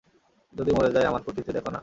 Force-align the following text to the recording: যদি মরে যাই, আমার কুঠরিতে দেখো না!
যদি 0.53 0.71
মরে 0.71 0.89
যাই, 0.95 1.05
আমার 1.05 1.21
কুঠরিতে 1.25 1.51
দেখো 1.53 1.69
না! 1.71 1.79